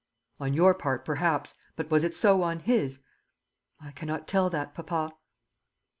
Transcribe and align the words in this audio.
"On 0.39 0.55
your 0.55 0.73
part, 0.73 1.05
perhaps; 1.05 1.53
but 1.75 1.91
was 1.91 2.03
it 2.03 2.15
so 2.15 2.41
on 2.41 2.61
his?" 2.61 3.03
"I 3.79 3.91
cannot 3.91 4.27
tell 4.27 4.49
that, 4.49 4.73
papa." 4.73 5.11